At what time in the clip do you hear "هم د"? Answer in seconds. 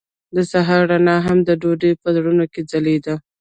1.27-1.49